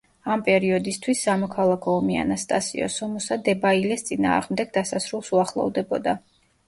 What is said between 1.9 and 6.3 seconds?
ომი ანასტასიო სომოსა დებაილეს წინააღდეგ დასასრულს უახლოვდებოდა.